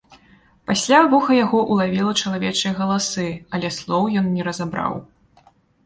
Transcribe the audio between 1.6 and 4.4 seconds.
ўлавіла чалавечыя галасы, але слоў ён